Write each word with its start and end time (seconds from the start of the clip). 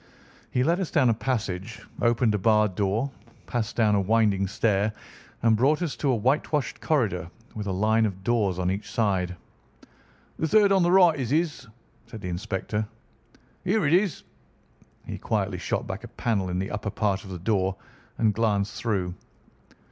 He 0.49 0.63
led 0.63 0.79
us 0.79 0.89
down 0.89 1.09
a 1.09 1.13
passage, 1.13 1.85
opened 2.01 2.33
a 2.33 2.39
barred 2.39 2.73
door, 2.73 3.11
passed 3.45 3.75
down 3.75 3.93
a 3.93 4.01
winding 4.01 4.47
stair, 4.47 4.93
and 5.43 5.55
brought 5.55 5.83
us 5.83 5.95
to 5.97 6.09
a 6.11 6.15
whitewashed 6.15 6.81
corridor 6.81 7.29
with 7.53 7.67
a 7.67 7.71
line 7.71 8.07
of 8.07 8.23
doors 8.23 8.57
on 8.57 8.71
each 8.71 8.89
side. 8.91 9.35
"The 10.39 10.47
third 10.47 10.71
on 10.71 10.81
the 10.81 10.91
right 10.91 11.19
is 11.19 11.29
his," 11.29 11.67
said 12.07 12.21
the 12.21 12.29
inspector. 12.29 12.87
"Here 13.63 13.85
it 13.85 13.93
is!" 13.93 14.23
He 15.05 15.19
quietly 15.19 15.59
shot 15.59 15.85
back 15.85 16.03
a 16.03 16.07
panel 16.07 16.49
in 16.49 16.57
the 16.57 16.71
upper 16.71 16.89
part 16.89 17.23
of 17.23 17.29
the 17.29 17.37
door 17.37 17.75
and 18.17 18.33
glanced 18.33 18.77
through. 18.81 19.13